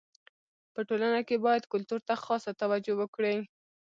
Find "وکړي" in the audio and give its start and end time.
2.97-3.35